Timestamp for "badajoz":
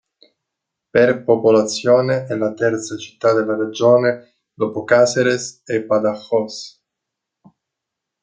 5.85-6.81